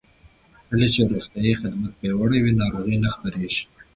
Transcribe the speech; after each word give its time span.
کله 0.67 0.87
چې 0.93 1.01
روغتیايي 1.11 1.53
خدمات 1.61 1.93
پیاوړي 1.99 2.39
وي، 2.41 2.53
ناروغۍ 2.61 2.95
نه 3.03 3.09
خپرېږي. 3.15 3.63